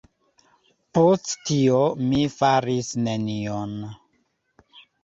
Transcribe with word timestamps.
Post 0.97 1.35
tio, 1.51 1.83
mi 2.09 2.25
faris 2.39 2.91
nenion. 3.05 3.79